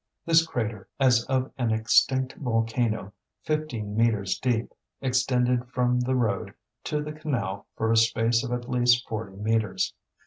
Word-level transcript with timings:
This 0.25 0.47
crater, 0.47 0.87
as 0.99 1.23
of 1.25 1.51
an 1.59 1.69
extinct 1.69 2.33
volcano, 2.33 3.13
fifteen 3.43 3.95
metres 3.95 4.39
deep, 4.39 4.73
extended 4.99 5.69
from 5.69 5.99
the 5.99 6.15
road 6.15 6.55
to 6.85 7.03
the 7.03 7.13
canal 7.13 7.67
for 7.75 7.91
a 7.91 7.97
space 7.97 8.43
of 8.43 8.51
at 8.51 8.67
least 8.67 9.07
forty 9.07 9.35
metres. 9.35 9.93